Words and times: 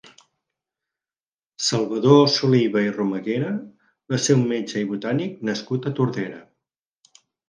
Salvador 1.65 2.23
Soliva 2.35 2.81
i 2.85 2.93
Romaguera 2.95 3.51
va 4.13 4.19
ser 4.23 4.37
un 4.39 4.47
metge 4.53 4.81
i 4.87 4.87
botànic 4.93 5.45
nascut 5.51 5.87
a 5.87 5.93
Tordera. 6.01 6.41